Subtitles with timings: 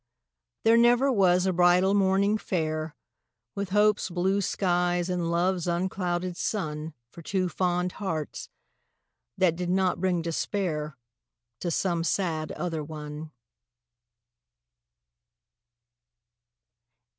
[0.63, 2.95] There never was a bridal morning fair
[3.53, 8.49] With hope's blue skies and love's unclouded sun For two fond hearts,
[9.37, 10.97] that did not bring despair
[11.59, 13.29] To some sad other one.